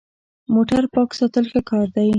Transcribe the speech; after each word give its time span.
موټر 0.53 0.83
پاک 0.93 1.09
ساتل 1.19 1.45
ښه 1.51 1.61
کار 1.69 1.87
دی. 1.95 2.09